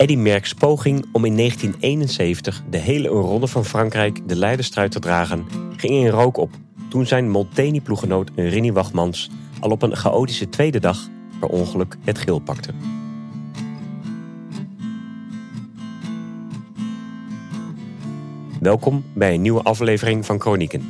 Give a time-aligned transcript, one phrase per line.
[0.00, 5.46] Eddy Merckx poging om in 1971 de hele ronde van Frankrijk de leiderstrui te dragen
[5.76, 6.50] ging in rook op
[6.88, 9.30] toen zijn Molteni-ploegenoot Rinnie Wachmans
[9.60, 11.08] al op een chaotische tweede dag
[11.40, 12.72] per ongeluk het geel pakte.
[18.60, 20.80] Welkom bij een nieuwe aflevering van Chronieken.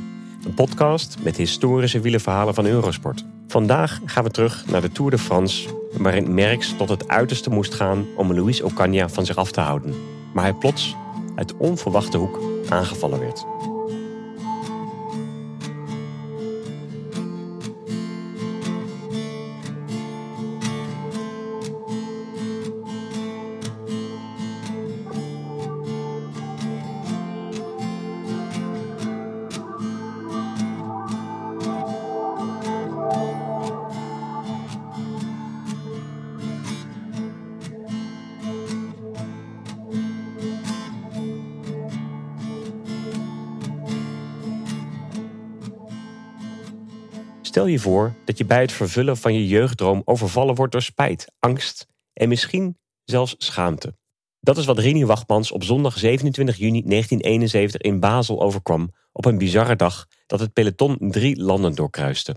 [0.45, 3.25] Een podcast met historische wielerverhalen van Eurosport.
[3.51, 7.73] Vandaag gaan we terug naar de Tour de France, waarin Merckx tot het uiterste moest
[7.73, 9.95] gaan om Luis Ocaña van zich af te houden.
[10.33, 10.95] Maar hij plots
[11.35, 13.45] uit onverwachte hoek aangevallen werd.
[47.51, 51.31] Stel je voor dat je bij het vervullen van je jeugddroom overvallen wordt door spijt,
[51.39, 53.97] angst en misschien zelfs schaamte.
[54.39, 59.37] Dat is wat Rini Wachtmans op zondag 27 juni 1971 in Basel overkwam op een
[59.37, 62.35] bizarre dag dat het peloton drie landen doorkruiste.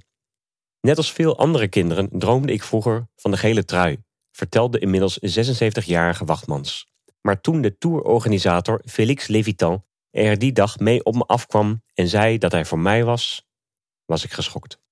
[0.80, 3.98] Net als veel andere kinderen droomde ik vroeger van de gele trui,
[4.32, 6.86] vertelde inmiddels 76-jarige Wachtmans.
[7.20, 12.38] Maar toen de tourorganisator Félix Levitan er die dag mee op me afkwam en zei
[12.38, 13.46] dat hij voor mij was,
[14.04, 14.82] was ik geschokt.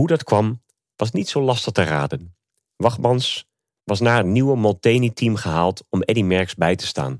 [0.00, 0.62] Hoe dat kwam,
[0.96, 2.36] was niet zo lastig te raden.
[2.76, 3.48] Wachtmans
[3.84, 7.18] was naar een nieuwe Molteni-team gehaald om Eddy Merckx bij te staan.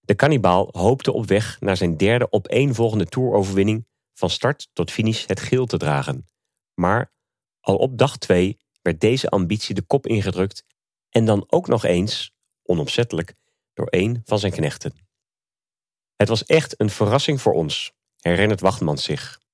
[0.00, 5.40] De kannibaal hoopte op weg naar zijn derde opeenvolgende toeroverwinning van start tot finish het
[5.40, 6.26] geel te dragen.
[6.74, 7.12] Maar
[7.60, 10.64] al op dag twee werd deze ambitie de kop ingedrukt
[11.10, 13.34] en dan ook nog eens, onopzettelijk,
[13.72, 14.92] door een van zijn knechten.
[16.16, 19.46] Het was echt een verrassing voor ons, herinnert Wachtmans zich.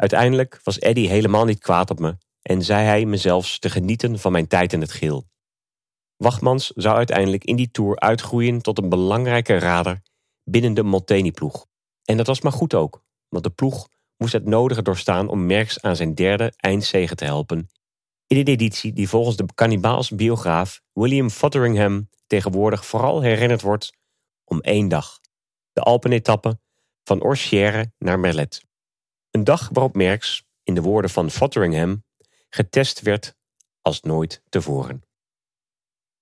[0.00, 4.18] Uiteindelijk was Eddy helemaal niet kwaad op me en zei hij me zelfs te genieten
[4.18, 5.28] van mijn tijd in het geel.
[6.16, 10.02] Wachtmans zou uiteindelijk in die tour uitgroeien tot een belangrijke rader
[10.44, 11.66] binnen de Molteni-ploeg.
[12.04, 15.80] En dat was maar goed ook, want de ploeg moest het nodige doorstaan om Merckx
[15.80, 17.68] aan zijn derde eindzege te helpen.
[18.26, 23.92] In een editie die volgens de kannibaals biograaf William Fotheringham tegenwoordig vooral herinnerd wordt
[24.44, 25.20] om één dag.
[25.72, 26.58] De Alpenetappe
[27.04, 28.68] van Orchière naar Merlet.
[29.30, 32.04] Een dag waarop Merckx, in de woorden van Fotheringham,
[32.48, 33.36] getest werd
[33.82, 35.02] als nooit tevoren.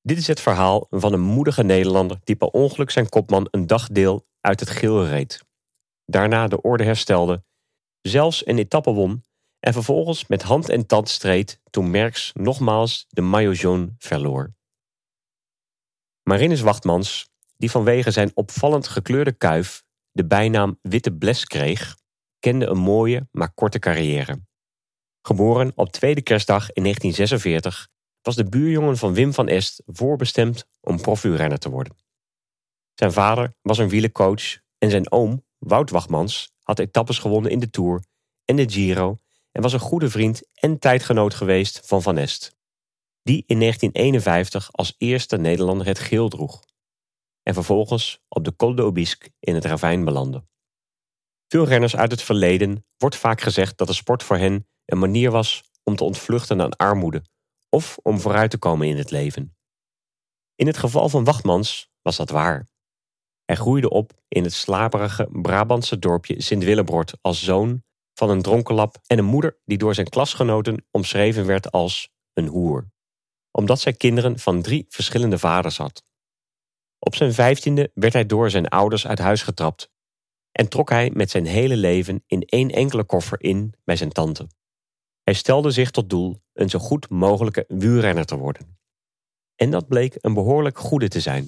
[0.02, 4.26] Dit is het verhaal van een moedige Nederlander die per ongeluk zijn kopman een dagdeel
[4.40, 5.44] uit het geel reed.
[6.04, 7.44] Daarna de orde herstelde,
[8.00, 9.24] zelfs een etappe won
[9.60, 14.54] en vervolgens met hand en tand streed toen Merckx nogmaals de maillot jaune verloor.
[16.22, 21.96] Marinus Wachtmans, die vanwege zijn opvallend gekleurde kuif de bijnaam Witte Bles kreeg,
[22.38, 24.40] kende een mooie, maar korte carrière.
[25.22, 27.88] Geboren op tweede kerstdag in 1946
[28.22, 31.96] was de buurjongen van Wim van Est voorbestemd om profuurrenner te worden.
[32.94, 37.70] Zijn vader was een wielencoach en zijn oom, Wout Wachtmans, had etappes gewonnen in de
[37.70, 38.04] Tour
[38.44, 39.18] en de Giro
[39.52, 42.56] en was een goede vriend en tijdgenoot geweest van Van Est,
[43.22, 46.62] die in 1951 als eerste Nederlander het geel droeg
[47.42, 50.44] en vervolgens op de Col d'Aubisque in het ravijn belandde.
[51.48, 55.30] Veel renners uit het verleden wordt vaak gezegd dat de sport voor hen een manier
[55.30, 57.22] was om te ontvluchten aan armoede
[57.68, 59.56] of om vooruit te komen in het leven.
[60.54, 62.68] In het geval van Wachtmans was dat waar.
[63.44, 67.82] Hij groeide op in het slaperige Brabantse dorpje Sint-Willebrod als zoon
[68.14, 72.90] van een dronkenlap en een moeder die door zijn klasgenoten omschreven werd als een hoer,
[73.50, 76.02] omdat zij kinderen van drie verschillende vaders had.
[76.98, 79.90] Op zijn vijftiende werd hij door zijn ouders uit huis getrapt
[80.58, 84.48] en trok hij met zijn hele leven in één enkele koffer in bij zijn tante.
[85.22, 88.78] Hij stelde zich tot doel een zo goed mogelijke wielrenner te worden.
[89.54, 91.44] En dat bleek een behoorlijk goede te zijn.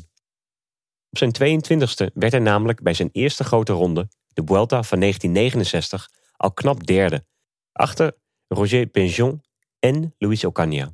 [1.10, 6.10] Op zijn 22e werd hij namelijk bij zijn eerste grote ronde, de Vuelta van 1969,
[6.36, 7.24] al knap derde,
[7.72, 8.16] achter
[8.48, 9.42] Roger Penjon
[9.78, 10.88] en Luis Ocaña.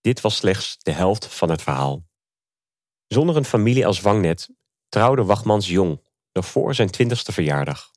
[0.00, 2.02] Dit was slechts de helft van het verhaal.
[3.06, 4.48] Zonder een familie als vangnet
[4.88, 6.04] trouwde Wachmans jong
[6.36, 7.90] nog voor zijn twintigste verjaardag.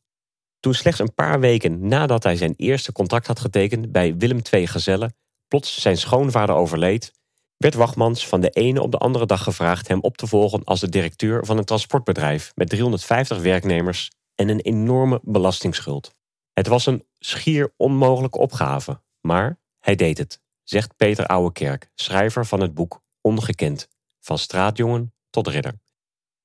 [0.60, 4.68] Toen slechts een paar weken nadat hij zijn eerste contract had getekend bij Willem II
[4.68, 5.16] Gezellen
[5.48, 7.14] plots zijn schoonvader overleed,
[7.58, 10.80] werd Wachmans van de ene op de andere dag gevraagd hem op te volgen als
[10.80, 16.16] de directeur van een transportbedrijf met 350 werknemers en een enorme belastingsschuld.
[16.54, 22.60] Het was een schier onmogelijke opgave, maar hij deed het, zegt Peter Ouwekerk, schrijver van
[22.60, 23.88] het boek Ongekend,
[24.20, 25.80] van straatjongen tot ridder.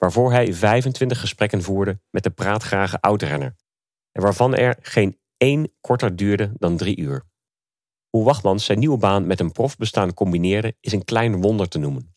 [0.05, 3.57] Waarvoor hij 25 gesprekken voerde met de praatgrage oudrenner.
[4.13, 7.25] En waarvan er geen één korter duurde dan drie uur.
[8.09, 12.17] Hoe Wachmans zijn nieuwe baan met een profbestaan combineerde is een klein wonder te noemen.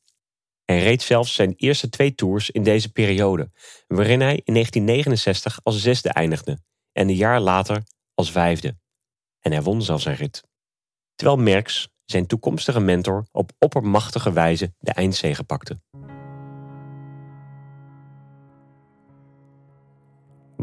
[0.65, 3.49] Hij reed zelfs zijn eerste twee tours in deze periode,
[3.87, 6.59] waarin hij in 1969 als zesde eindigde
[6.91, 8.77] en een jaar later als vijfde.
[9.39, 10.43] En hij won zelfs zijn rit.
[11.15, 15.79] Terwijl Merckx, zijn toekomstige mentor, op oppermachtige wijze de eindzege pakte.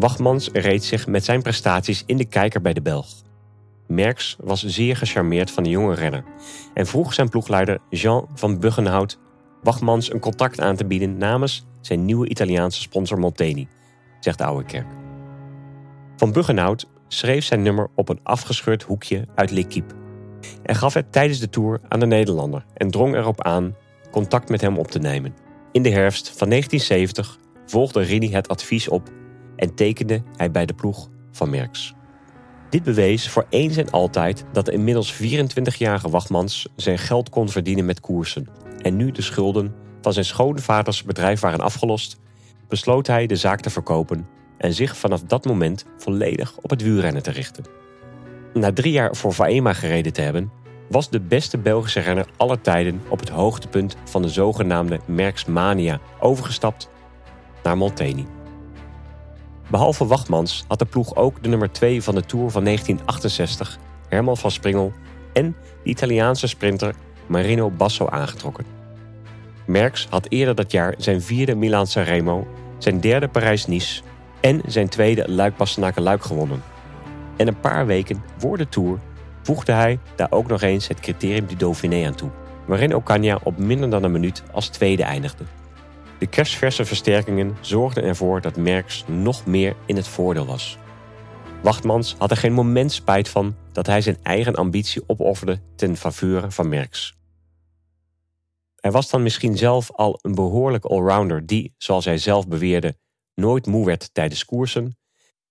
[0.05, 3.07] Wachmans reed zich met zijn prestaties in de kijker bij de Belg.
[3.87, 6.25] Merckx was zeer gecharmeerd van de jonge renner
[6.75, 9.19] en vroeg zijn ploegleider Jean van Buggenhout
[9.63, 13.69] Wachmans een contact aan te bieden namens zijn nieuwe Italiaanse sponsor Molteni,
[14.21, 14.87] zegt de Oude Kerk.
[16.17, 19.95] Van Buggenhout schreef zijn nummer op een afgescheurd hoekje uit L'Equipe
[20.63, 23.77] en gaf het tijdens de tour aan de Nederlander en drong erop aan
[24.11, 25.35] contact met hem op te nemen.
[25.73, 29.11] In de herfst van 1970 volgde Rini het advies op
[29.65, 31.95] en tekende hij bij de ploeg van Merckx.
[32.71, 37.85] Dit bewees voor eens en altijd dat de inmiddels 24-jarige Wachtmans zijn geld kon verdienen
[37.85, 38.49] met koersen.
[38.83, 42.21] En nu de schulden van zijn schoonvaders bedrijf waren afgelost,
[42.69, 44.27] besloot hij de zaak te verkopen
[44.59, 47.65] en zich vanaf dat moment volledig op het wielrennen te richten.
[48.55, 50.51] Na drie jaar voor Vaema gereden te hebben,
[50.89, 56.91] was de beste Belgische renner aller tijden op het hoogtepunt van de zogenaamde Merksmania overgestapt
[57.63, 58.27] naar Molteni.
[59.75, 63.79] Behalve Wachtmans had de ploeg ook de nummer 2 van de Tour van 1968,
[64.09, 64.93] Herman van Springel,
[65.33, 66.95] en de Italiaanse sprinter
[67.27, 68.65] Marino Basso aangetrokken.
[69.67, 72.47] Merckx had eerder dat jaar zijn vierde Milaan Remo,
[72.79, 74.03] zijn derde Parijs-Nice
[74.41, 76.63] en zijn tweede Luik-Bastenaken-Luik gewonnen.
[77.37, 78.99] En een paar weken voor de Tour
[79.43, 82.31] voegde hij daar ook nog eens het criterium du Dauphiné aan toe,
[82.67, 85.45] waarin Ocaña op minder dan een minuut als tweede eindigde.
[86.25, 90.79] De kerstverse versterkingen zorgden ervoor dat Merckx nog meer in het voordeel was.
[91.63, 96.53] Wachtmans had er geen moment spijt van dat hij zijn eigen ambitie opofferde ten faveur
[96.53, 97.17] van Merckx.
[98.81, 102.97] Hij was dan misschien zelf al een behoorlijk allrounder die, zoals hij zelf beweerde,
[103.35, 104.99] nooit moe werd tijdens koersen,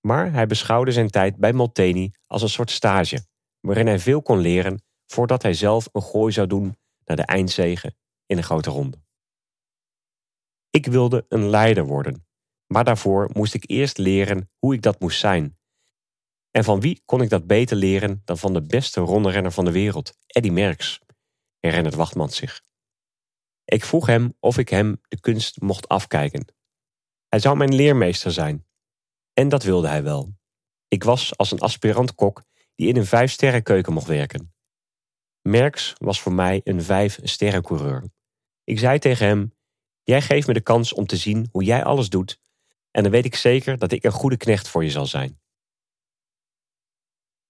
[0.01, 3.25] maar hij beschouwde zijn tijd bij Molteni als een soort stage,
[3.59, 7.95] waarin hij veel kon leren voordat hij zelf een gooi zou doen naar de eindzegen
[8.25, 9.02] in een grote ronde.
[10.75, 12.25] Ik wilde een leider worden,
[12.67, 15.57] maar daarvoor moest ik eerst leren hoe ik dat moest zijn.
[16.51, 19.71] En van wie kon ik dat beter leren dan van de beste ronderenner van de
[19.71, 20.99] wereld, Eddy Merckx,
[21.59, 22.61] herinnert Wachtmans zich.
[23.65, 26.45] Ik vroeg hem of ik hem de kunst mocht afkijken.
[27.27, 28.65] Hij zou mijn leermeester zijn.
[29.33, 30.33] En dat wilde hij wel.
[30.87, 32.43] Ik was als een aspirant kok
[32.75, 34.53] die in een vijf-sterrenkeuken mocht werken.
[35.41, 38.11] Merckx was voor mij een vijf-sterrencoureur.
[38.63, 39.53] Ik zei tegen hem
[40.03, 42.41] Jij geeft me de kans om te zien hoe jij alles doet
[42.91, 45.41] en dan weet ik zeker dat ik een goede knecht voor je zal zijn.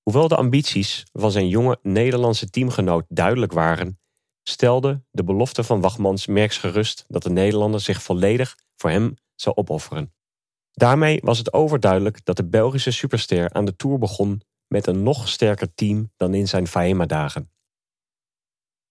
[0.02, 4.00] Hoewel de ambities van zijn jonge Nederlandse teamgenoot duidelijk waren,
[4.44, 9.56] stelde de belofte van Wachmans Merks gerust dat de Nederlander zich volledig voor hem zou
[9.56, 10.14] opofferen.
[10.72, 15.30] Daarmee was het overduidelijk dat de Belgische superster aan de Tour begon met een nog
[15.30, 17.53] sterker team dan in zijn Faema-dagen.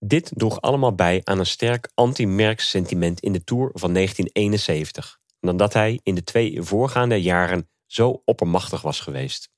[0.04, 5.56] Dit droeg allemaal bij aan een sterk anti-Merckx sentiment in de Tour van 1971, dan
[5.56, 9.50] dat hij in de twee voorgaande jaren zo oppermachtig was geweest.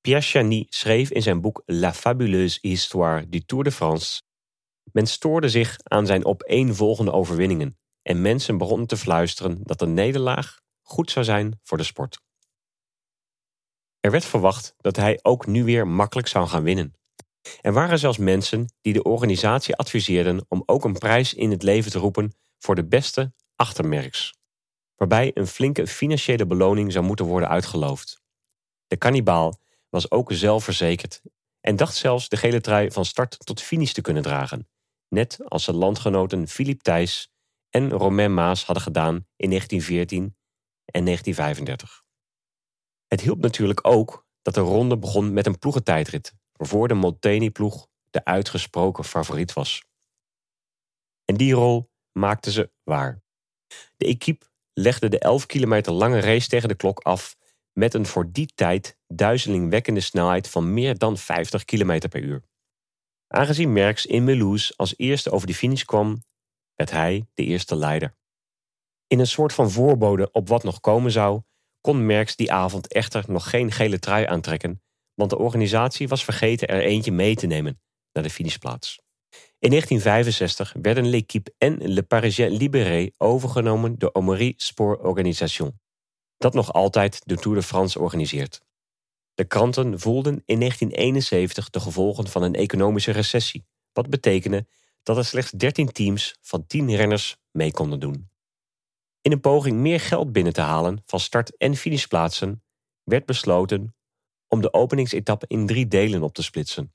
[0.00, 4.22] Pierre Chany schreef in zijn boek La fabuleuse histoire du Tour de France:
[4.92, 10.60] Men stoorde zich aan zijn opeenvolgende overwinningen en mensen begonnen te fluisteren dat een nederlaag
[10.82, 12.20] goed zou zijn voor de sport.
[14.00, 16.94] Er werd verwacht dat hij ook nu weer makkelijk zou gaan winnen.
[17.60, 21.90] Er waren zelfs mensen die de organisatie adviseerden om ook een prijs in het leven
[21.90, 24.34] te roepen voor de beste achtermerks,
[24.96, 28.20] waarbij een flinke financiële beloning zou moeten worden uitgeloofd.
[28.86, 31.22] De kannibaal was ook zelfverzekerd
[31.60, 34.68] en dacht zelfs de gele trui van start tot finish te kunnen dragen,
[35.08, 37.32] net als zijn landgenoten Philippe Thijs
[37.70, 40.36] en Romain Maas hadden gedaan in 1914
[40.84, 42.04] en 1935.
[43.06, 48.24] Het hielp natuurlijk ook dat de ronde begon met een ploegentijdrit waarvoor de Molteni-ploeg de
[48.24, 49.84] uitgesproken favoriet was.
[51.24, 53.22] En die rol maakte ze waar.
[53.96, 57.36] De equipe legde de 11 kilometer lange race tegen de klok af
[57.72, 62.42] met een voor die tijd duizelingwekkende snelheid van meer dan 50 km per uur.
[63.28, 66.24] Aangezien Merckx in Melouse als eerste over de finish kwam,
[66.74, 68.16] werd hij de eerste leider.
[69.06, 71.40] In een soort van voorbode op wat nog komen zou,
[71.80, 74.80] kon Merckx die avond echter nog geen gele trui aantrekken
[75.16, 77.80] want de organisatie was vergeten er eentje mee te nemen
[78.12, 79.00] naar de finishplaats.
[79.58, 85.80] In 1965 werden L'Équipe en Le Parisien Libéré overgenomen door Omery Sport Organisation,
[86.36, 88.60] dat nog altijd de Tour de France organiseert.
[89.34, 94.66] De kranten voelden in 1971 de gevolgen van een economische recessie, wat betekende
[95.02, 98.30] dat er slechts 13 teams van 10 renners mee konden doen.
[99.20, 102.62] In een poging meer geld binnen te halen van start- en finishplaatsen
[103.04, 103.95] werd besloten
[104.56, 106.92] om de openingsetappe in drie delen op te splitsen.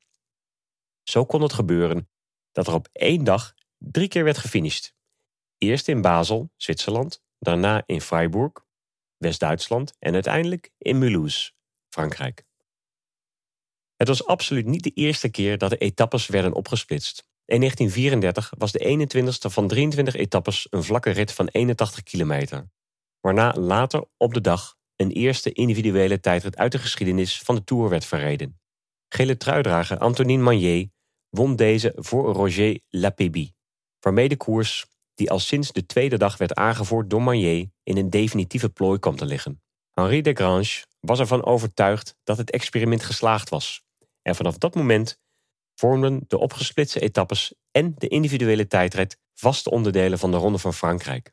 [1.03, 2.09] Zo kon het gebeuren
[2.51, 4.93] dat er op één dag drie keer werd gefinished.
[5.57, 8.51] Eerst in Basel, Zwitserland, daarna in Freiburg,
[9.17, 11.51] West-Duitsland en uiteindelijk in Mulhouse,
[11.89, 12.43] Frankrijk.
[13.95, 17.29] Het was absoluut niet de eerste keer dat de etappes werden opgesplitst.
[17.45, 22.69] In 1934 was de 21ste van 23 etappes een vlakke rit van 81 kilometer,
[23.19, 27.89] waarna later op de dag een eerste individuele tijdrit uit de geschiedenis van de Tour
[27.89, 28.59] werd verreden.
[29.09, 30.89] Gele truidrager Antonin Magnier
[31.29, 33.55] won deze voor Roger Lapébie,
[33.99, 38.09] waarmee de koers, die al sinds de tweede dag werd aangevoerd door Magnier, in een
[38.09, 39.61] definitieve plooi kwam te liggen.
[39.91, 43.83] Henri de Grange was ervan overtuigd dat het experiment geslaagd was,
[44.21, 45.19] en vanaf dat moment
[45.75, 51.31] vormden de opgesplitste etappes en de individuele tijdrit vaste onderdelen van de Ronde van Frankrijk.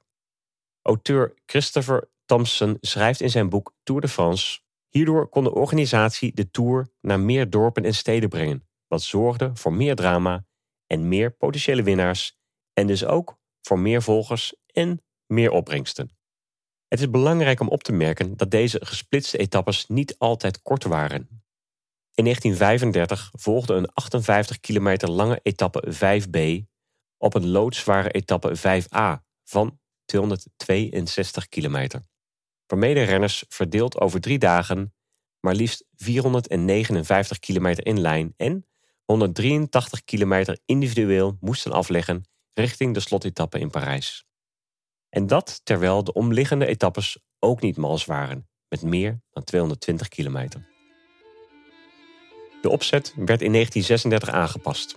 [0.83, 6.51] Auteur Christopher Thompson schrijft in zijn boek Tour de France: Hierdoor kon de organisatie de
[6.51, 10.47] Tour naar meer dorpen en steden brengen, wat zorgde voor meer drama
[10.87, 12.39] en meer potentiële winnaars,
[12.73, 16.11] en dus ook voor meer volgers en meer opbrengsten.
[16.89, 21.29] Het is belangrijk om op te merken dat deze gesplitste etappes niet altijd kort waren.
[22.15, 26.67] In 1935 volgde een 58 kilometer lange etappe 5B
[27.17, 32.03] op een loodzware etappe 5A van 262 kilometer,
[32.69, 34.93] waarmee de renners verdeeld over drie dagen
[35.41, 38.67] maar liefst 459 kilometer in lijn en
[39.05, 44.27] 183 kilometer individueel moesten afleggen richting de slotetappe in Parijs.
[45.09, 50.67] En dat terwijl de omliggende etappes ook niet mals waren, met meer dan 220 kilometer.
[52.63, 54.97] De opzet werd in 1936 aangepast,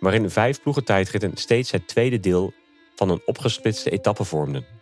[0.00, 2.52] waarin vijf ploegentijdritten steeds het tweede deel
[2.94, 4.77] van een opgesplitste etappe vormden.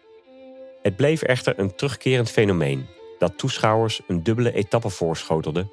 [0.87, 2.87] Het bleef echter een terugkerend fenomeen
[3.19, 5.69] dat toeschouwers een dubbele etappe voorschotelde,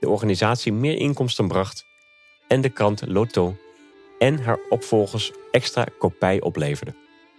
[0.00, 1.86] de organisatie meer inkomsten bracht
[2.48, 3.56] en de krant Lotto
[4.18, 6.94] en haar opvolgers extra kopij opleverde.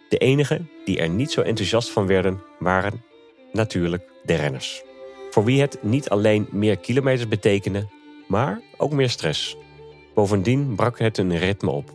[0.10, 3.04] De enigen die er niet zo enthousiast van werden waren
[3.52, 4.84] natuurlijk de renners.
[5.30, 7.88] Voor wie het niet alleen meer kilometers betekende,
[8.28, 9.58] maar ook meer stress.
[10.14, 11.92] Bovendien brak het een ritme op,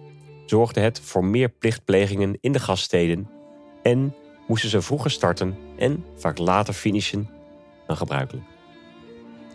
[0.46, 3.30] zorgde het voor meer plichtplegingen in de gaststeden
[3.82, 4.14] en
[4.48, 7.28] moesten ze vroeger starten en vaak later finishen
[7.86, 8.46] dan gebruikelijk.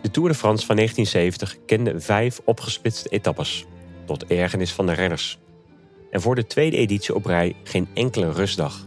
[0.02, 3.64] De Tour de France van 1970 kende vijf opgesplitste etappes,
[4.04, 5.38] tot ergernis van de renners.
[6.10, 8.86] En voor de tweede editie op rij geen enkele rustdag.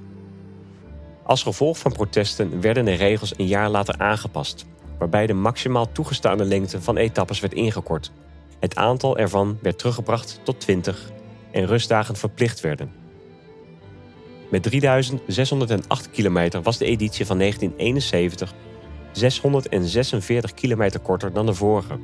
[1.24, 4.66] Als gevolg van protesten werden de regels een jaar later aangepast,
[5.00, 8.12] waarbij de maximaal toegestane lengte van etappes werd ingekort.
[8.60, 11.12] Het aantal ervan werd teruggebracht tot 20
[11.52, 13.07] en rustdagen verplicht werden.
[14.50, 18.54] Met 3608 kilometer was de editie van 1971
[19.12, 22.00] 646 kilometer korter dan de vorige.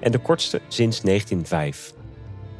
[0.00, 1.92] En de kortste sinds 1905.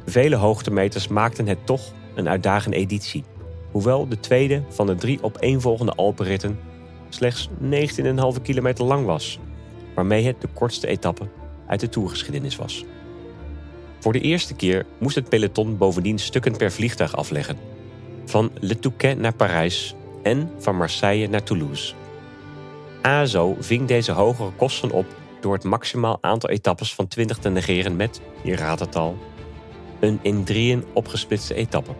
[0.05, 3.23] Vele hoogtemeters maakten het toch een uitdagende editie.
[3.71, 6.59] Hoewel de tweede van de drie opeenvolgende Alpenritten
[7.09, 9.39] slechts 19,5 kilometer lang was,
[9.95, 11.27] waarmee het de kortste etappe
[11.67, 12.85] uit de toergeschiedenis was.
[13.99, 17.72] Voor de eerste keer moest het peloton bovendien stukken per vliegtuig afleggen.
[18.25, 21.93] Van Le Touquet naar Parijs en van Marseille naar Toulouse.
[23.01, 25.05] ASO ving deze hogere kosten op
[25.41, 29.17] door het maximaal aantal etappes van 20 te negeren met, je raadt het al,
[29.99, 31.91] een in drieën opgesplitste etappe.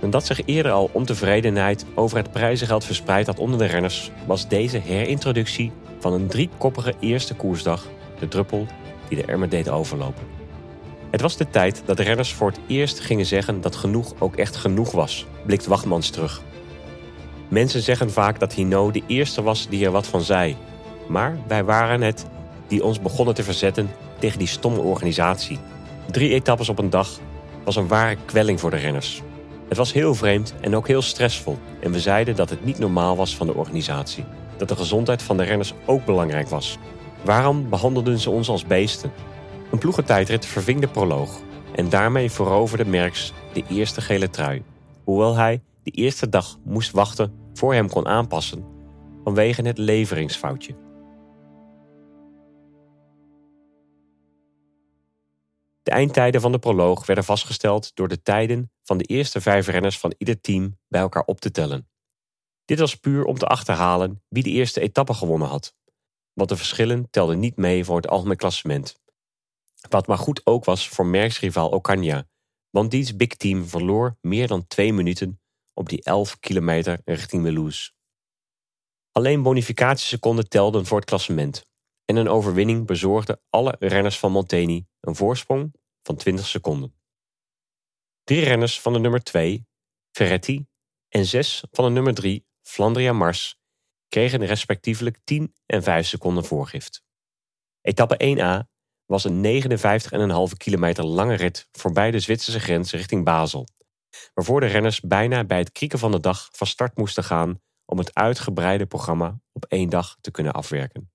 [0.00, 4.78] Nadat zich eerder al ontevredenheid over het prijzengeld verspreid had onder de renners, was deze
[4.78, 7.86] herintroductie van een driekoppige eerste koersdag
[8.18, 8.66] de druppel
[9.08, 10.33] die de emmer deed overlopen.
[11.14, 14.56] Het was de tijd dat renners voor het eerst gingen zeggen dat genoeg ook echt
[14.56, 16.42] genoeg was, blikt Wachtmans terug.
[17.48, 20.56] Mensen zeggen vaak dat Hino de eerste was die er wat van zei.
[21.08, 22.26] Maar wij waren het
[22.66, 25.58] die ons begonnen te verzetten tegen die stomme organisatie.
[26.10, 27.08] Drie etappes op een dag
[27.64, 29.22] was een ware kwelling voor de renners.
[29.68, 31.58] Het was heel vreemd en ook heel stressvol.
[31.80, 34.24] En we zeiden dat het niet normaal was van de organisatie.
[34.56, 36.78] Dat de gezondheid van de renners ook belangrijk was.
[37.24, 39.12] Waarom behandelden ze ons als beesten?
[39.74, 41.40] Een ploegentijdrit verving de proloog.
[41.74, 44.62] En daarmee veroverde Merckx de eerste gele trui.
[45.04, 48.64] Hoewel hij de eerste dag moest wachten voor hem kon aanpassen
[49.24, 50.76] vanwege het leveringsfoutje.
[55.82, 59.98] De eindtijden van de proloog werden vastgesteld door de tijden van de eerste vijf renners
[59.98, 61.88] van ieder team bij elkaar op te tellen.
[62.64, 65.74] Dit was puur om te achterhalen wie de eerste etappe gewonnen had,
[66.32, 69.02] want de verschillen telden niet mee voor het algemeen klassement.
[69.88, 72.28] Wat maar goed ook was voor merksrivaal Ocaña,
[72.70, 75.40] want diens big team verloor meer dan twee minuten
[75.74, 77.92] op die 11 kilometer richting Melouse.
[79.10, 81.66] Alleen bonificatieseconden telden voor het klassement
[82.04, 86.94] en een overwinning bezorgde alle renners van Monteni een voorsprong van 20 seconden.
[88.24, 89.66] Drie renners van de nummer 2,
[90.10, 90.66] Ferretti,
[91.08, 93.58] en zes van de nummer 3, Flandria Mars,
[94.08, 97.02] kregen respectievelijk 10 en 5 seconden voorgift.
[97.80, 98.73] Etappe 1a
[99.06, 99.62] was een
[100.50, 103.66] 59,5 kilometer lange rit voorbij de Zwitserse grens richting Basel,
[104.34, 107.98] waarvoor de renners bijna bij het krieken van de dag van start moesten gaan om
[107.98, 111.12] het uitgebreide programma op één dag te kunnen afwerken.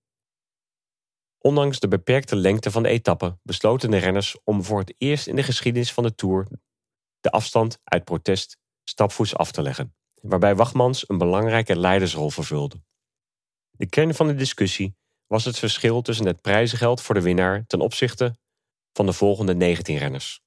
[1.37, 5.35] Ondanks de beperkte lengte van de etappe besloten de renners om voor het eerst in
[5.35, 6.47] de geschiedenis van de Tour
[7.19, 12.81] de afstand uit protest stapvoets af te leggen, waarbij Wachmans een belangrijke leidersrol vervulde.
[13.71, 14.95] De kern van de discussie
[15.29, 18.35] was het verschil tussen het prijzengeld voor de winnaar ten opzichte
[18.93, 20.41] van de volgende 19 renners.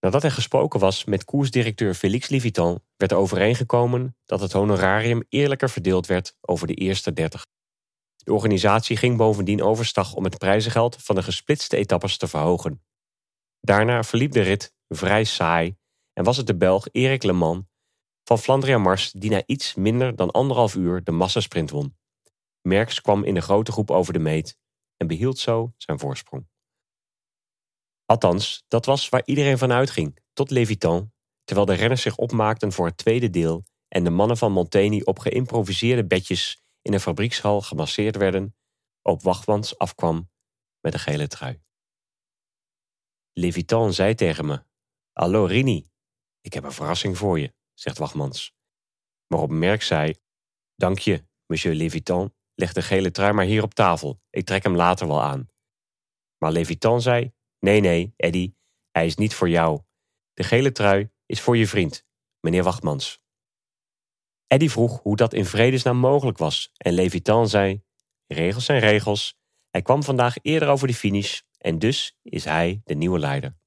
[0.00, 5.70] Nadat er gesproken was met koersdirecteur Félix Livitan, werd er overeengekomen dat het honorarium eerlijker
[5.70, 7.46] verdeeld werd over de eerste 30.
[8.16, 12.84] De organisatie ging bovendien overstag om het prijzengeld van de gesplitste etappes te verhogen.
[13.60, 15.76] Daarna verliep de rit vrij saai
[16.12, 17.64] en was het de Belg Erik Le Mans
[18.24, 21.98] van Flandria Mars die na iets minder dan anderhalf uur de massasprint won.
[22.62, 24.58] Merckx kwam in de grote groep over de meet
[24.96, 26.48] en behield zo zijn voorsprong.
[28.04, 31.12] Althans, dat was waar iedereen van uitging, tot Levitan,
[31.44, 35.18] terwijl de renners zich opmaakten voor het tweede deel en de mannen van Monteni op
[35.18, 38.56] geïmproviseerde bedjes in een fabriekshal gemasseerd werden,
[39.02, 40.30] op Wachtmans afkwam
[40.80, 41.62] met een gele trui.
[43.32, 44.62] Levitan zei tegen me:
[45.12, 45.90] Hallo Rini,
[46.40, 48.54] ik heb een verrassing voor je, zegt Wachtmans.
[49.26, 50.14] Waarop Merk zei:
[50.74, 54.76] Dank je, monsieur Levitan, leg de gele trui maar hier op tafel, ik trek hem
[54.76, 55.46] later wel aan.
[56.38, 58.54] Maar Levitan zei: Nee, nee, Eddy,
[58.90, 59.80] hij is niet voor jou.
[60.34, 62.06] De gele trui is voor je vriend,
[62.40, 63.22] meneer Wachtmans.
[64.46, 67.82] Eddy vroeg hoe dat in vredesnaam mogelijk was en Levitan zei:
[68.26, 69.38] Regels zijn regels.
[69.70, 73.58] Hij kwam vandaag eerder over de finish en dus is hij de nieuwe leider.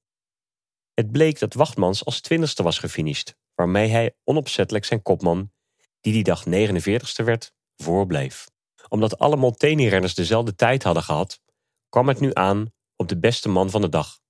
[0.94, 5.52] Het bleek dat Wachtmans als twintigste was gefinished, waarmee hij onopzettelijk zijn kopman,
[6.00, 8.46] die die dag 49ste werd, voorbleef.
[8.94, 11.40] Omdat alle Molteni-renners dezelfde tijd hadden gehad,
[11.88, 14.20] kwam het nu aan op de beste man van de dag.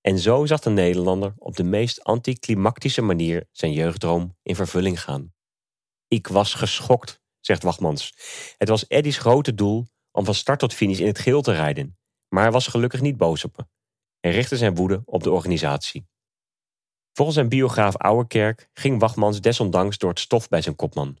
[0.00, 5.34] En zo zag de Nederlander op de meest anticlimactische manier zijn jeugddroom in vervulling gaan.
[6.08, 8.14] Ik was geschokt, zegt Wachtmans.
[8.58, 11.98] Het was Eddy's grote doel om van start tot finish in het geel te rijden,
[12.28, 13.66] maar hij was gelukkig niet boos op me
[14.20, 16.06] en richtte zijn woede op de organisatie.
[17.12, 21.18] Volgens zijn biograaf Ouwerkerk ging Wachtmans desondanks door het stof bij zijn kopman.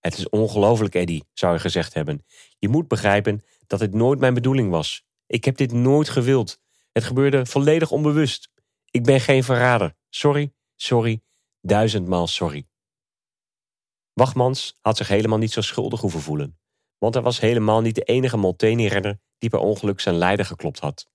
[0.00, 2.24] Het is ongelooflijk, Eddy, zou hij gezegd hebben.
[2.58, 5.04] Je moet begrijpen dat dit nooit mijn bedoeling was.
[5.26, 6.58] Ik heb dit nooit gewild.
[6.92, 8.50] Het gebeurde volledig onbewust.
[8.90, 9.96] Ik ben geen verrader.
[10.08, 11.22] Sorry, sorry,
[11.60, 12.66] duizendmaal sorry.
[14.12, 16.58] Wachmans had zich helemaal niet zo schuldig hoeven voelen,
[16.98, 21.10] want hij was helemaal niet de enige Molteni-renner die per ongeluk zijn leider geklopt had.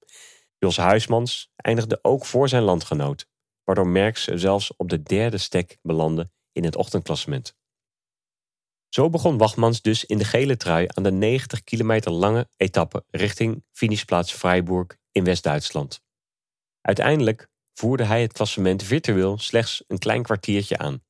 [0.58, 3.28] Jos Huismans eindigde ook voor zijn landgenoot,
[3.64, 7.56] waardoor Merckx zelfs op de derde stek belandde in het ochtendklassement.
[8.96, 13.64] Zo begon Wachmans dus in de gele trui aan de 90 kilometer lange etappe richting
[13.72, 16.02] finishplaats Freiburg in West-Duitsland.
[16.82, 21.04] Uiteindelijk voerde hij het klassement virtueel slechts een klein kwartiertje aan.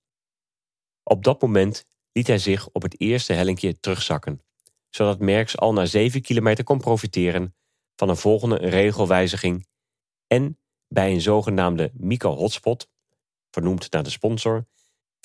[1.04, 4.41] Op dat moment liet hij zich op het eerste hellinkje terugzakken,
[4.89, 7.56] zodat Merckx al na 7 kilometer kon profiteren
[7.95, 9.67] van een volgende regelwijziging
[10.28, 12.89] en bij een zogenaamde micro-hotspot,
[13.52, 14.67] vernoemd naar de sponsor,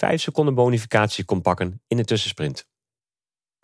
[0.01, 2.67] 5 seconden bonificatie kon pakken in de tussensprint.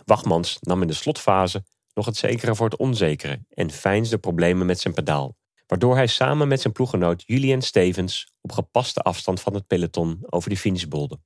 [0.04, 4.80] Wachmans nam in de slotfase nog het zekere voor het onzekere en feinsde problemen met
[4.80, 9.66] zijn pedaal, waardoor hij samen met zijn ploeggenoot Julian Stevens op gepaste afstand van het
[9.66, 11.20] peloton over de finish bolde.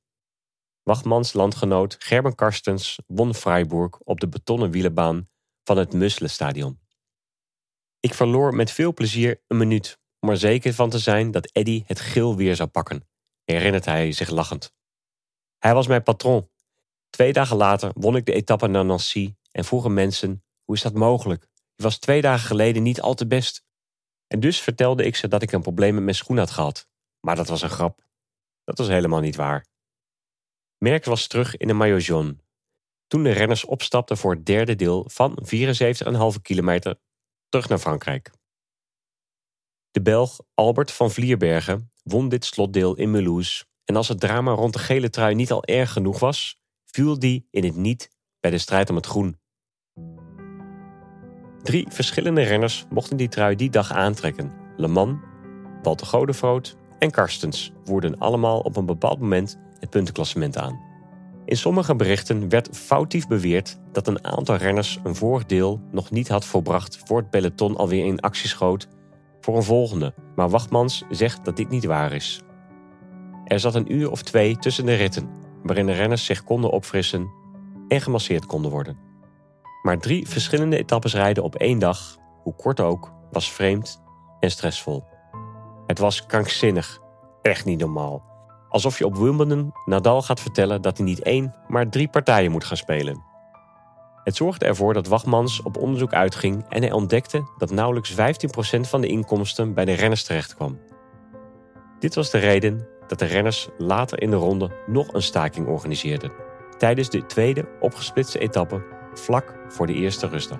[0.83, 5.29] Wachmans landgenoot Gerben Karstens won Freiburg op de betonnen wielenbaan
[5.65, 6.81] van het Musle-stadion.
[8.01, 11.83] Ik verloor met veel plezier een minuut om er zeker van te zijn dat Eddy
[11.87, 13.09] het geel weer zou pakken,
[13.45, 14.79] herinnert hij zich lachend.
[15.61, 16.51] Hij was mijn patron.
[17.11, 20.95] Twee dagen later won ik de etappe naar Nancy en vroegen mensen: hoe is dat
[20.95, 21.49] mogelijk?
[21.75, 23.65] Je was twee dagen geleden niet al te best.
[24.27, 26.89] En dus vertelde ik ze dat ik een probleem met mijn schoen had gehad.
[27.21, 28.05] Maar dat was een grap.
[28.65, 29.67] Dat was helemaal niet waar.
[30.79, 32.37] Merck was terug in de maillot jaune.
[33.07, 35.39] Toen de renners opstapten voor het derde deel van
[36.37, 37.01] 74,5 kilometer
[37.49, 38.31] terug naar Frankrijk.
[39.91, 44.73] De Belg Albert van Vlierbergen won dit slotdeel in Mulhouse en als het drama rond
[44.73, 48.59] de gele trui niet al erg genoeg was, viel die in het niet bij de
[48.59, 49.39] strijd om het groen.
[51.63, 54.53] Drie verschillende renners mochten die trui die dag aantrekken.
[54.77, 55.19] Le Mans,
[55.83, 60.81] Walter Godefroot en Karstens voerden allemaal op een bepaald moment het puntenklassement aan.
[61.45, 66.29] In sommige berichten werd foutief beweerd dat een aantal renners een vorig deel nog niet
[66.29, 68.89] had volbracht voor het peloton alweer in actie schoot
[69.41, 72.43] voor een volgende, maar Wachtmans zegt dat dit niet waar is.
[73.51, 75.31] Er zat een uur of twee tussen de ritten,
[75.63, 77.31] waarin de renners zich konden opfrissen
[77.89, 78.99] en gemasseerd konden worden.
[79.83, 84.03] Maar drie verschillende etappes rijden op één dag, hoe kort ook, was vreemd
[84.41, 85.05] en stressvol.
[85.87, 86.99] Het was krankzinnig,
[87.43, 88.23] echt niet normaal.
[88.69, 92.65] Alsof je op Wimbledon Nadal gaat vertellen dat hij niet één, maar drie partijen moet
[92.65, 93.23] gaan spelen.
[94.25, 99.01] Het zorgde ervoor dat Wachmans op onderzoek uitging en hij ontdekte dat nauwelijks 15% van
[99.01, 100.79] de inkomsten bij de renners terechtkwam.
[101.99, 106.33] Dit was de reden dat de renners later in de ronde nog een staking organiseerden,
[106.79, 108.83] tijdens de tweede opgesplitste etappe
[109.15, 110.59] vlak voor de eerste rustdag.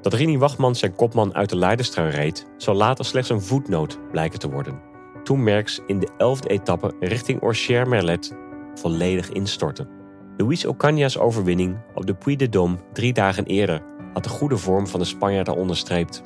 [0.00, 4.38] Dat Rini Wachmans zijn kopman uit de Leiderstrui reed, zou later slechts een voetnoot blijken
[4.38, 4.80] te worden.
[5.22, 8.36] Toen Merckx in de elfde etappe richting Orcher-Merlet
[8.74, 9.88] volledig instortte.
[10.36, 14.86] Luis Ocaña's overwinning op de Puy de Dôme drie dagen eerder had de goede vorm
[14.86, 16.22] van de Spanjaard onderstreept.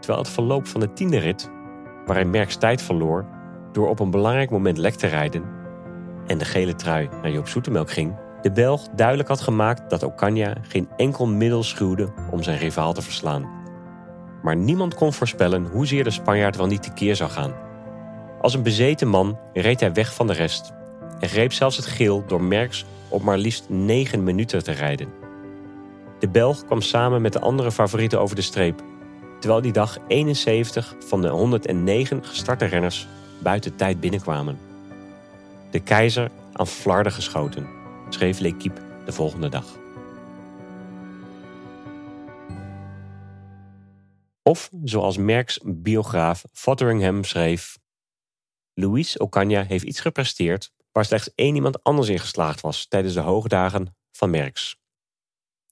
[0.00, 1.50] Terwijl het verloop van de tiende rit,
[2.06, 3.35] waarin Merckx tijd verloor
[3.76, 5.44] door op een belangrijk moment lek te rijden
[6.26, 10.52] en de gele trui naar Joop Zoetemelk ging, de Belg duidelijk had gemaakt dat Ocaña
[10.62, 13.50] geen enkel middel schuwde om zijn rivaal te verslaan.
[14.42, 17.54] Maar niemand kon voorspellen hoezeer de Spanjaard wel niet tekeer zou gaan.
[18.40, 20.72] Als een bezeten man reed hij weg van de rest
[21.18, 25.08] en greep zelfs het geel door Merckx op maar liefst 9 minuten te rijden.
[26.18, 28.82] De Belg kwam samen met de andere favorieten over de streep,
[29.40, 33.08] terwijl die dag 71 van de 109 gestarte renners
[33.42, 34.58] buiten tijd binnenkwamen.
[35.70, 37.68] De keizer aan flarden geschoten,
[38.08, 39.76] schreef L'Equipe de volgende dag.
[44.42, 47.78] Of zoals Merckx biograaf Fotheringham schreef:
[48.74, 53.20] Louis Ocaña heeft iets gepresteerd waar slechts één iemand anders in geslaagd was tijdens de
[53.20, 54.76] hoogdagen van Merckx.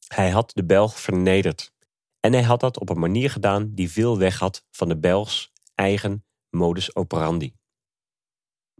[0.08, 1.72] Hij had de Belg vernederd
[2.20, 5.52] en hij had dat op een manier gedaan die veel weg had van de Belgs
[5.74, 7.54] eigen modus operandi.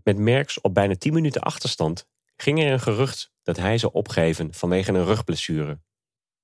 [0.03, 2.07] Met Merckx op bijna 10 minuten achterstand
[2.37, 5.81] ging er een gerucht dat hij zou opgeven vanwege een rugblessure.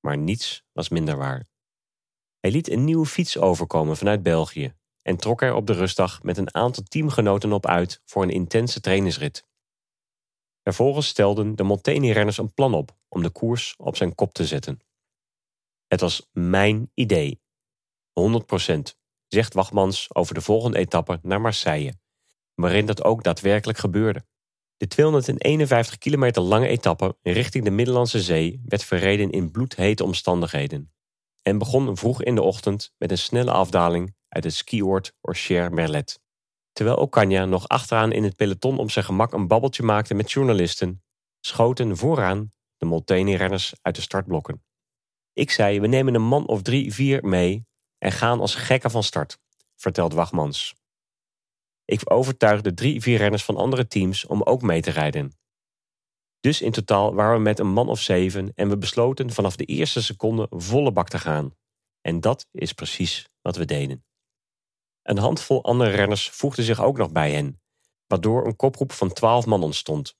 [0.01, 1.49] Maar niets was minder waar.
[2.41, 6.37] Hij liet een nieuwe fiets overkomen vanuit België en trok er op de rustdag met
[6.37, 9.49] een aantal teamgenoten op uit voor een intense trainingsrit.
[10.63, 14.81] Vervolgens stelden de Molteni-renners een plan op om de koers op zijn kop te zetten.
[15.87, 17.41] Het was mijn idee.
[18.21, 19.00] 100%,
[19.33, 21.95] zegt Wachmans over de volgende etappe naar Marseille,
[22.55, 24.25] waarin dat ook daadwerkelijk gebeurde.
[24.77, 30.93] De 251 kilometer lange etappe richting de Middellandse Zee werd verreden in bloedhete omstandigheden
[31.43, 36.21] en begon vroeg in de ochtend met een snelle afdaling uit het skioord Orcher-Merlet.
[36.73, 41.03] Terwijl Ocaña nog achteraan in het peloton op zijn gemak een babbeltje maakte met journalisten,
[41.41, 44.65] schoten vooraan de Molteni-renners uit de startblokken.
[45.33, 47.67] Ik zei, we nemen een man of drie, vier mee
[48.01, 49.39] en gaan als gekken van start,
[49.77, 50.75] vertelt Wachmans.
[51.85, 55.33] Ik overtuigde drie, vier renners van andere teams om ook mee te rijden.
[56.41, 59.65] Dus in totaal waren we met een man of zeven en we besloten vanaf de
[59.65, 61.55] eerste seconde volle bak te gaan.
[62.01, 64.05] En dat is precies wat we deden.
[65.03, 67.61] Een handvol andere renners voegde zich ook nog bij hen,
[68.07, 70.17] waardoor een kopgroep van twaalf man ontstond.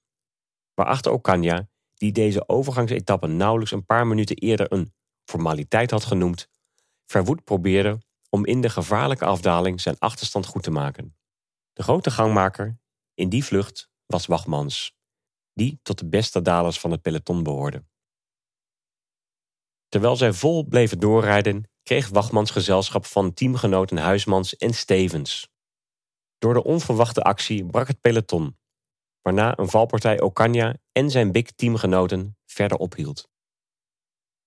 [0.75, 6.49] Waarachter Ocaña, die deze overgangsetappe nauwelijks een paar minuten eerder een formaliteit had genoemd,
[7.11, 11.17] verwoed probeerde om in de gevaarlijke afdaling zijn achterstand goed te maken.
[11.73, 12.79] De grote gangmaker
[13.15, 14.97] in die vlucht was Wachmans,
[15.53, 17.85] die tot de beste dalers van het peloton behoorde.
[19.89, 25.49] Terwijl zij vol bleven doorrijden, kreeg Wachmans gezelschap van teamgenoten Huismans en Stevens.
[26.39, 28.59] Door de onverwachte actie brak het peloton,
[29.23, 33.29] waarna een valpartij Ocaña en zijn big teamgenoten verder ophield.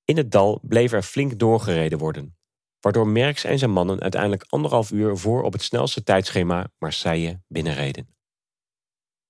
[0.04, 2.38] In het dal bleef er flink doorgereden worden,
[2.84, 8.16] waardoor Merckx en zijn mannen uiteindelijk anderhalf uur voor op het snelste tijdschema Marseille binnenreden.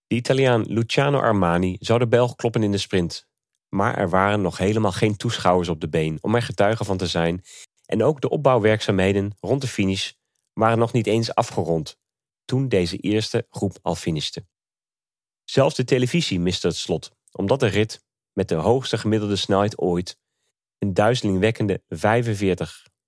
[0.07, 3.27] De Italiaan Luciano Armani zou de Belg kloppen in de sprint,
[3.69, 7.07] maar er waren nog helemaal geen toeschouwers op de been om er getuige van te
[7.07, 7.43] zijn
[7.85, 10.11] en ook de opbouwwerkzaamheden rond de finish
[10.53, 11.97] waren nog niet eens afgerond
[12.45, 14.45] toen deze eerste groep al finishte.
[15.43, 20.19] Zelfs de televisie miste het slot, omdat de rit met de hoogste gemiddelde snelheid ooit
[20.77, 21.83] een duizelingwekkende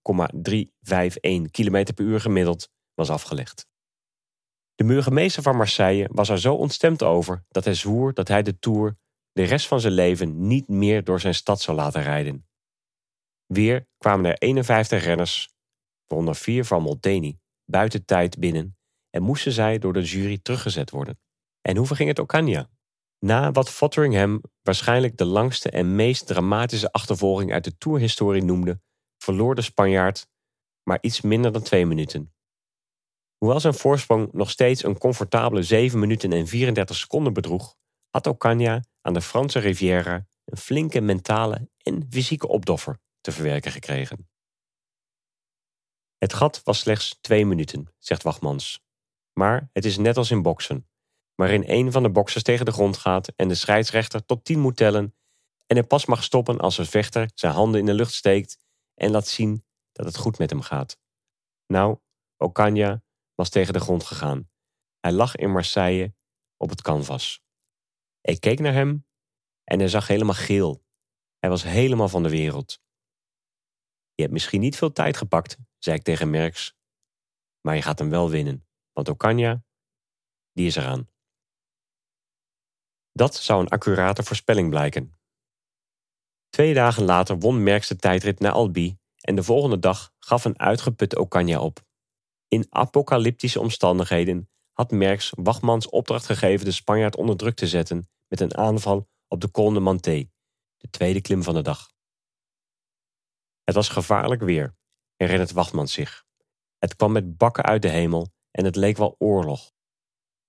[0.05, 3.67] 45,351 km per uur gemiddeld was afgelegd.
[4.75, 8.59] De burgemeester van Marseille was er zo ontstemd over dat hij zwoer dat hij de
[8.59, 8.97] Tour
[9.31, 12.47] de rest van zijn leven niet meer door zijn stad zou laten rijden.
[13.45, 15.49] Weer kwamen er 51 renners,
[16.07, 18.77] waaronder vier van Molteni, buiten tijd binnen
[19.09, 21.19] en moesten zij door de jury teruggezet worden.
[21.61, 22.69] En hoe verging het Ocania?
[23.19, 28.79] Na wat Fotheringham waarschijnlijk de langste en meest dramatische achtervolging uit de tourhistorie noemde,
[29.25, 30.27] verloor de Spanjaard
[30.83, 32.33] maar iets minder dan twee minuten.
[33.37, 37.75] Hoewel zijn voorsprong nog steeds een comfortabele 7 minuten en 34 seconden bedroeg,
[38.09, 44.29] had Ocania aan de Franse Riviera een flinke mentale en fysieke opdoffer te verwerken gekregen.
[46.17, 48.83] Het gat was slechts twee minuten, zegt Wachmans.
[49.33, 50.89] Maar het is net als in boksen,
[51.35, 54.77] waarin een van de boksers tegen de grond gaat en de scheidsrechter tot tien moet
[54.77, 55.15] tellen
[55.65, 58.64] en er pas mag stoppen als een vechter zijn handen in de lucht steekt
[58.95, 60.99] en laat zien dat het goed met hem gaat.
[61.67, 61.99] Nou,
[62.37, 63.03] Ocania
[63.33, 64.49] was tegen de grond gegaan.
[64.99, 66.15] Hij lag in Marseille
[66.57, 67.43] op het canvas.
[68.21, 69.05] Ik keek naar hem
[69.63, 70.83] en hij zag helemaal geel.
[71.39, 72.79] Hij was helemaal van de wereld.
[74.13, 76.75] Je hebt misschien niet veel tijd gepakt, zei ik tegen Merks,
[77.61, 79.63] maar je gaat hem wel winnen, want Ocania,
[80.51, 81.09] die is eraan.
[83.11, 85.19] Dat zou een accurate voorspelling blijken.
[86.55, 90.59] Twee dagen later won Merks de tijdrit naar Albi en de volgende dag gaf een
[90.59, 91.85] uitgeputte Ocania op.
[92.47, 98.39] In apocalyptische omstandigheden had Merks Wachmans opdracht gegeven de Spanjaard onder druk te zetten met
[98.39, 100.29] een aanval op de Col de Manté,
[100.77, 101.91] de tweede klim van de dag.
[103.63, 104.75] Het was gevaarlijk weer,
[105.15, 106.25] herinnert Wachtmans zich.
[106.77, 109.71] Het kwam met bakken uit de hemel en het leek wel oorlog.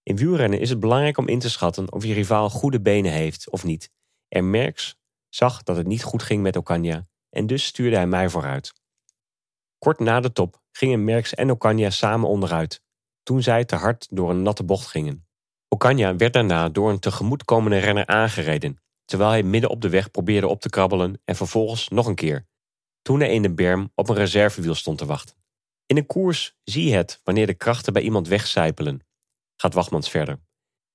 [0.03, 3.51] In wielrennen is het belangrijk om in te schatten of je rivaal goede benen heeft
[3.51, 3.90] of niet.
[4.29, 4.97] En Merks
[5.37, 8.72] zag dat het niet goed ging met Ocania en dus stuurde hij mij vooruit.
[9.79, 12.83] Kort na de top gingen Merks en Ocania samen onderuit,
[13.22, 15.27] toen zij te hard door een natte bocht gingen.
[15.68, 20.49] Ocania werd daarna door een tegemoetkomende renner aangereden, terwijl hij midden op de weg probeerde
[20.49, 22.46] op te krabbelen en vervolgens nog een keer,
[23.03, 25.37] toen hij in de berm op een reservewiel stond te wachten.
[25.87, 29.07] In een koers zie je het wanneer de krachten bij iemand wegcijpelen,
[29.57, 30.40] gaat Wachtmans verder.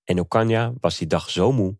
[0.04, 1.80] En Ocania was die dag zo moe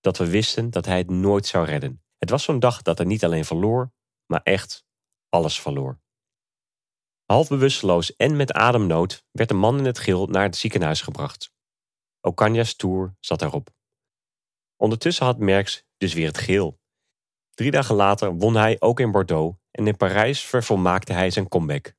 [0.00, 2.02] dat we wisten dat hij het nooit zou redden.
[2.18, 3.92] Het was zo'n dag dat hij niet alleen verloor,
[4.26, 4.84] maar echt
[5.28, 6.00] alles verloor.
[7.24, 11.52] Half bewusteloos en met ademnood werd de man in het geel naar het ziekenhuis gebracht.
[12.20, 13.70] Ocanja's tour zat daarop.
[14.76, 16.80] Ondertussen had Merckx dus weer het geel.
[17.50, 21.94] Drie dagen later won hij ook in Bordeaux en in Parijs vervolmaakte hij zijn comeback.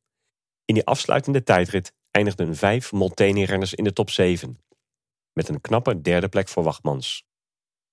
[0.66, 4.60] In die afsluitende tijdrit eindigden vijf Molteni-renners in de top 7,
[5.34, 7.26] met een knappe derde plek voor Wachtmans.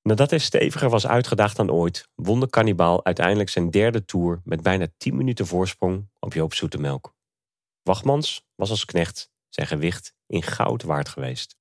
[0.09, 4.63] Nadat hij steviger was uitgedaagd dan ooit, won de kannibaal uiteindelijk zijn derde tour met
[4.63, 7.15] bijna 10 minuten voorsprong op Joop Zoetemelk.
[7.83, 11.57] Wachtmans was als knecht zijn gewicht in goud waard geweest.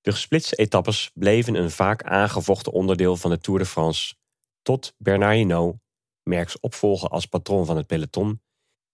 [0.00, 4.14] De gesplitste etappes bleven een vaak aangevochten onderdeel van de Tour de France,
[4.62, 5.76] tot Bernard Hinault,
[6.22, 8.28] Merckx opvolger als patroon van het peloton,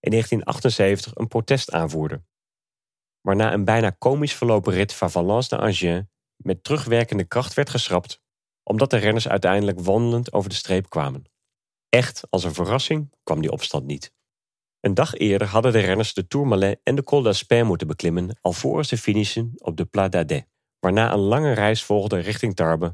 [0.01, 2.23] in 1978 een protest aanvoerde.
[3.21, 6.03] Waarna een bijna komisch verlopen rit van Valence naar Angers
[6.37, 8.21] met terugwerkende kracht werd geschrapt,
[8.71, 11.25] omdat de renners uiteindelijk wandelend over de streep kwamen.
[11.89, 14.13] Echt als een verrassing kwam die opstand niet.
[14.81, 18.89] Een dag eerder hadden de renners de Tourmalet en de Col d'Aspin moeten beklimmen alvorens
[18.89, 20.47] ze finishen op de Pla d'Adet,
[20.79, 22.91] waarna een lange reis volgde richting Tarbes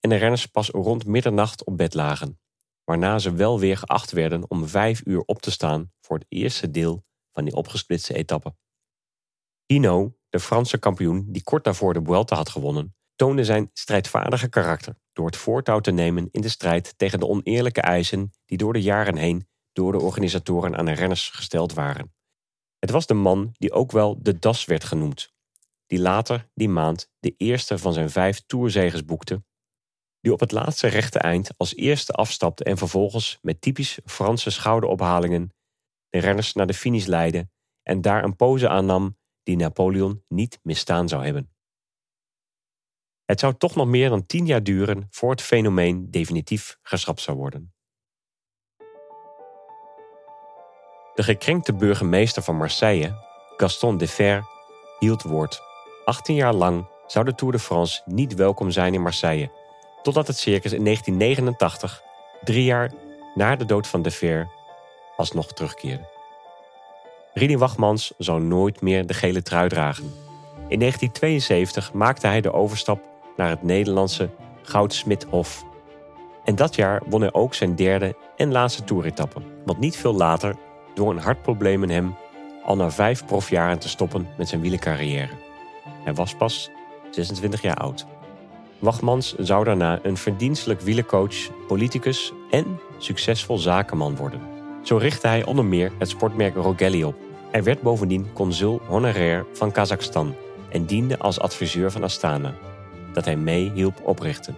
[0.00, 2.40] en de renners pas rond middernacht op bed lagen,
[2.84, 6.70] waarna ze wel weer geacht werden om vijf uur op te staan voor het eerste
[6.70, 8.54] deel van die opgesplitste etappe.
[9.66, 14.96] Hino, de Franse kampioen die kort daarvoor de Vuelta had gewonnen, toonde zijn strijdvaardige karakter
[15.12, 18.82] door het voortouw te nemen in de strijd tegen de oneerlijke eisen die door de
[18.82, 22.14] jaren heen door de organisatoren aan de renners gesteld waren.
[22.78, 25.32] Het was de man die ook wel de Das werd genoemd,
[25.86, 29.44] die later die maand de eerste van zijn vijf toerzegers boekte,
[30.20, 35.52] die op het laatste rechte eind als eerste afstapte en vervolgens met typisch Franse schouderophalingen
[36.08, 37.48] de renners naar de finish leidde
[37.82, 41.53] en daar een pose aannam die Napoleon niet misstaan zou hebben.
[43.24, 47.36] Het zou toch nog meer dan tien jaar duren voor het fenomeen definitief geschrapt zou
[47.36, 47.72] worden.
[51.14, 53.16] De gekrenkte burgemeester van Marseille,
[53.56, 54.44] Gaston Defer,
[54.98, 55.62] hield woord.
[56.04, 59.50] 18 jaar lang zou de Tour de France niet welkom zijn in Marseille,
[60.02, 62.02] totdat het circus in 1989,
[62.42, 62.92] drie jaar
[63.34, 64.48] na de dood van Defer,
[65.16, 66.12] alsnog terugkeerde.
[67.32, 70.14] Rini Wachmans zou nooit meer de gele trui dragen.
[70.68, 74.30] In 1972 maakte hij de overstap naar het Nederlandse
[74.62, 75.64] Goudsmidhof.
[76.44, 80.56] En dat jaar won hij ook zijn derde en laatste toeretappe, want niet veel later
[80.94, 82.14] door een hartprobleem in hem
[82.64, 85.32] al na vijf profjaren te stoppen met zijn wielercarrière.
[86.04, 86.70] Hij was pas
[87.10, 88.06] 26 jaar oud.
[88.78, 94.40] Wachmans zou daarna een verdienstelijk wielercoach, politicus en succesvol zakenman worden.
[94.82, 97.14] Zo richtte hij onder meer het sportmerk Rogelli op.
[97.50, 100.34] Hij werd bovendien consul honorair van Kazachstan
[100.68, 102.54] en diende als adviseur van Astana,
[103.14, 104.56] dat hij mee hielp oprichten.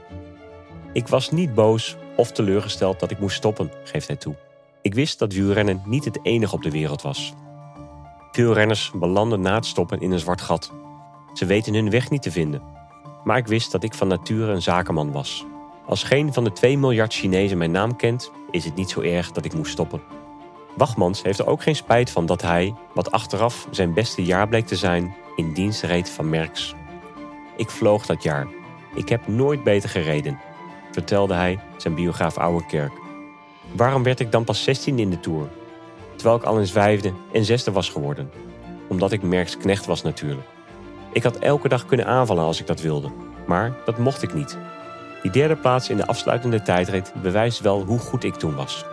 [0.93, 4.35] Ik was niet boos of teleurgesteld dat ik moest stoppen, geeft hij toe.
[4.83, 7.35] Ik wist dat wielrennen niet het enige op de wereld was.
[8.33, 10.73] Veel renners belanden na het stoppen in een zwart gat.
[11.35, 12.63] Ze weten hun weg niet te vinden.
[13.25, 15.45] Maar ik wist dat ik van nature een zakenman was.
[15.87, 19.33] Als geen van de 2 miljard Chinezen mijn naam kent, is het niet zo erg
[19.33, 20.01] dat ik moest stoppen.
[20.77, 24.67] Wachmans heeft er ook geen spijt van dat hij, wat achteraf zijn beste jaar bleek
[24.67, 26.75] te zijn, in dienst reed van Merks.
[27.57, 28.47] Ik vloog dat jaar.
[28.95, 30.39] Ik heb nooit beter gereden,
[30.93, 32.93] vertelde hij zijn biograaf Ouwerkerk.
[33.73, 35.49] Waarom werd ik dan pas 16 in de Tour?
[36.15, 38.31] Terwijl ik al eens vijfde en zesde was geworden.
[38.89, 40.47] Omdat ik Merks knecht was natuurlijk.
[41.13, 43.11] Ik had elke dag kunnen aanvallen als ik dat wilde.
[43.47, 44.59] Maar dat mocht ik niet.
[45.23, 48.85] Die derde plaats in de afsluitende tijdrit bewijst wel hoe goed ik toen was.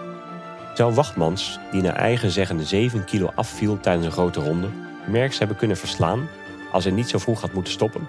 [0.73, 4.67] Zou Wachtmans, die naar eigen zeggende 7 kilo afviel tijdens een grote ronde,
[5.08, 6.30] Merks hebben kunnen verslaan
[6.71, 8.08] als hij niet zo vroeg had moeten stoppen?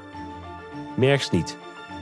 [0.96, 1.56] Merks niet,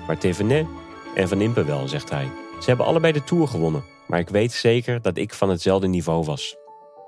[0.06, 0.66] maar Thévenet
[1.14, 2.30] en Van Impe wel, zegt hij.
[2.60, 6.24] Ze hebben allebei de Tour gewonnen, maar ik weet zeker dat ik van hetzelfde niveau
[6.24, 6.56] was.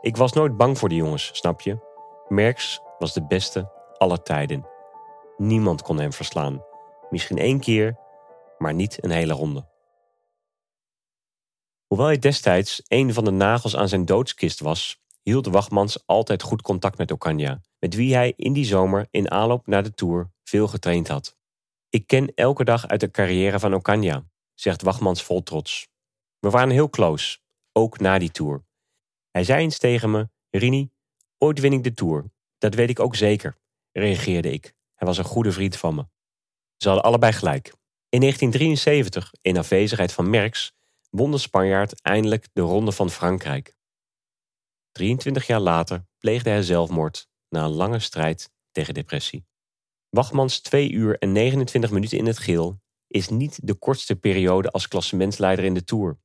[0.00, 1.78] Ik was nooit bang voor de jongens, snap je?
[2.28, 4.66] Merks was de beste aller tijden.
[5.36, 6.64] Niemand kon hem verslaan.
[7.10, 7.96] Misschien één keer,
[8.58, 9.66] maar niet een hele ronde.
[11.86, 16.62] Hoewel hij destijds een van de nagels aan zijn doodskist was, hield Wachmans altijd goed
[16.62, 20.68] contact met Ocaña, met wie hij in die zomer in aanloop naar de Tour veel
[20.68, 21.36] getraind had.
[21.94, 25.88] Ik ken elke dag uit de carrière van Ocaña, zegt Wachmans vol trots.
[26.38, 27.38] We waren heel close,
[27.72, 28.64] ook na die Tour.
[29.30, 30.90] Hij zei eens tegen me, Rini,
[31.38, 32.30] ooit win ik de Tour.
[32.58, 33.58] Dat weet ik ook zeker,
[33.92, 34.74] reageerde ik.
[34.94, 36.06] Hij was een goede vriend van me.
[36.76, 37.66] Ze hadden allebei gelijk.
[38.08, 40.72] In 1973, in afwezigheid van Merckx,
[41.10, 43.76] won de Spanjaard eindelijk de Ronde van Frankrijk.
[44.92, 49.46] 23 jaar later pleegde hij zelfmoord na een lange strijd tegen depressie.
[50.14, 54.88] Wachmans 2 uur en 29 minuten in het geel is niet de kortste periode als
[54.88, 56.18] klassementsleider in de Tour.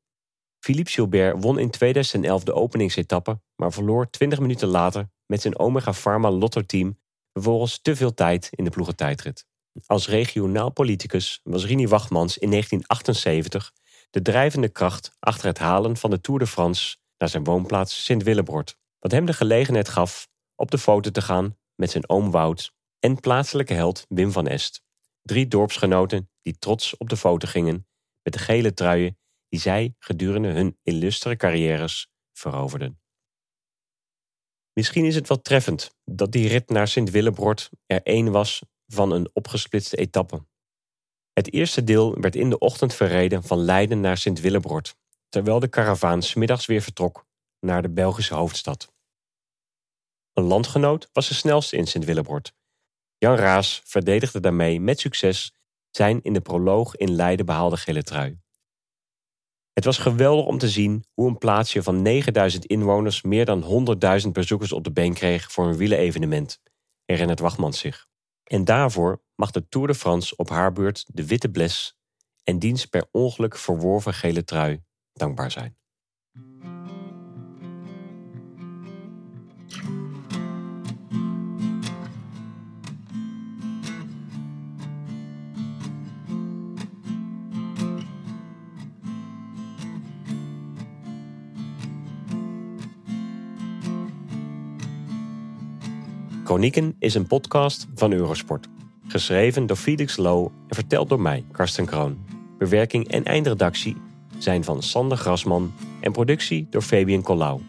[0.59, 5.93] Philippe Gilbert won in 2011 de openingsetappe, maar verloor 20 minuten later met zijn Omega
[5.93, 6.99] Pharma Lotto-team
[7.33, 9.45] vervolgens te veel tijd in de ploegentijdrit.
[9.85, 13.73] Als regionaal politicus was Rini Wachmans in 1978
[14.09, 18.77] de drijvende kracht achter het halen van de Tour de France naar zijn woonplaats Sint-Willebrord,
[18.99, 23.19] wat hem de gelegenheid gaf op de foto te gaan met zijn oom Wout en
[23.19, 24.83] plaatselijke held Wim van Est.
[25.21, 27.87] Drie dorpsgenoten die trots op de foto gingen
[28.23, 33.01] met de gele truien die zij gedurende hun illustere carrières veroverden.
[34.73, 39.29] Misschien is het wel treffend dat die rit naar Sint-Willebrord er één was van een
[39.33, 40.45] opgesplitste etappe.
[41.33, 44.95] Het eerste deel werd in de ochtend verreden van Leiden naar Sint-Willebrord,
[45.29, 47.25] terwijl de karavaan smiddags weer vertrok
[47.59, 48.93] naar de Belgische hoofdstad.
[50.33, 52.53] Een landgenoot was de snelste in Sint-Willebrord.
[53.19, 55.55] Jan Raas verdedigde daarmee met succes
[55.89, 58.39] zijn in de proloog in Leiden behaalde gele trui.
[59.73, 63.87] Het was geweldig om te zien hoe een plaatsje van 9000 inwoners meer dan
[64.23, 66.61] 100.000 bezoekers op de been kreeg voor een wielenevenement,
[67.05, 68.07] herinnert Wachmans zich.
[68.43, 71.97] En daarvoor mag de Tour de France op haar beurt de witte bles
[72.43, 75.78] en diens per ongeluk verworven gele trui dankbaar zijn.
[96.49, 98.67] Chronieken is een podcast van Eurosport.
[99.07, 102.17] Geschreven door Felix Low en verteld door mij, Karsten Kroon.
[102.57, 103.95] Bewerking en eindredactie
[104.37, 107.61] zijn van Sander Grasman en productie door Fabian Collau.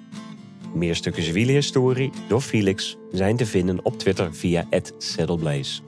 [0.74, 4.66] Meer stukken wielerhistorie door Felix zijn te vinden op Twitter via
[4.99, 5.83] @saddleblaze.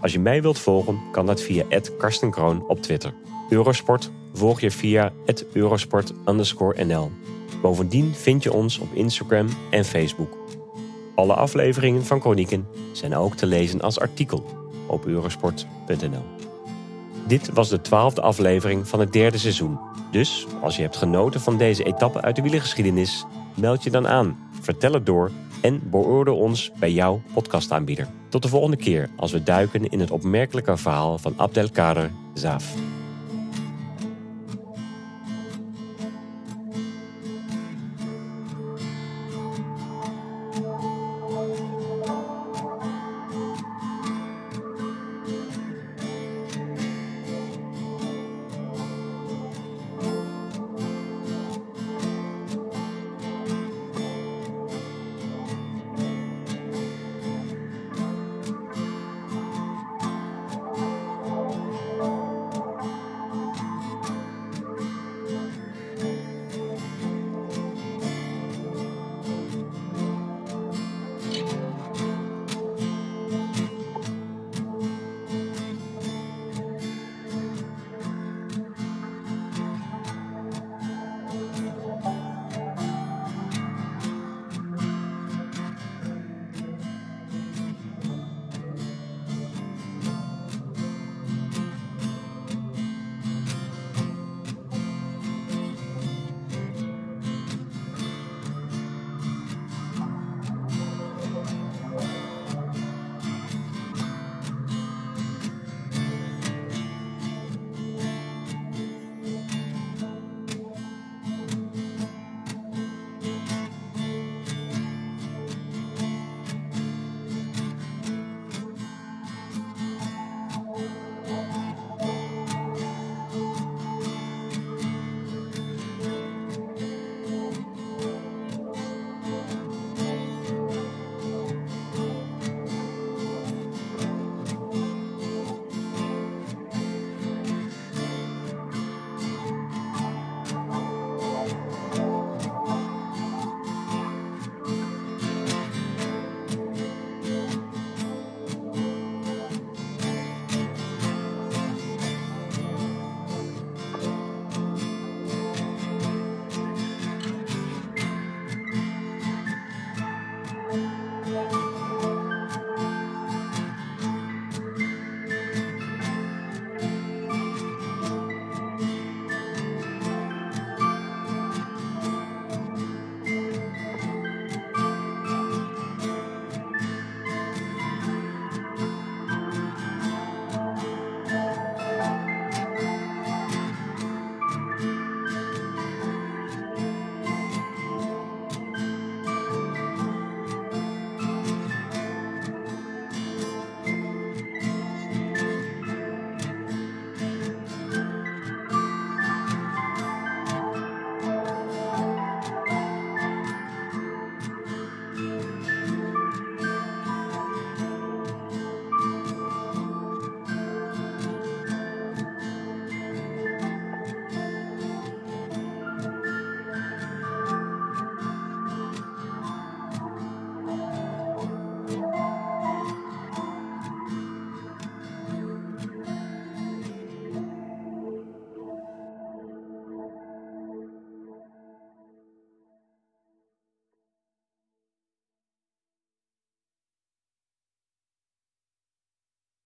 [0.00, 1.64] Als je mij wilt volgen, kan dat via
[1.98, 3.14] @karstenkroon op Twitter.
[3.50, 5.12] Eurosport volg je via
[5.52, 7.10] @eurosport_nl.
[7.62, 10.39] Bovendien vind je ons op Instagram en Facebook.
[11.14, 14.44] Alle afleveringen van Chronieken zijn ook te lezen als artikel
[14.86, 16.24] op eurosport.nl.
[17.26, 19.78] Dit was de twaalfde aflevering van het derde seizoen.
[20.10, 24.38] Dus als je hebt genoten van deze etappe uit de wielergeschiedenis, meld je dan aan,
[24.60, 25.30] vertel het door
[25.60, 28.08] en beoordeel ons bij jouw podcastaanbieder.
[28.28, 32.74] Tot de volgende keer als we duiken in het opmerkelijke verhaal van Abdelkader Zaaf.